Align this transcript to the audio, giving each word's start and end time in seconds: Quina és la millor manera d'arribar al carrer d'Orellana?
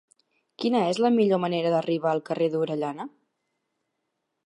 Quina 0.63 0.81
és 0.93 1.01
la 1.05 1.11
millor 1.17 1.43
manera 1.45 1.75
d'arribar 1.75 2.11
al 2.17 2.25
carrer 2.31 2.51
d'Orellana? 2.57 3.11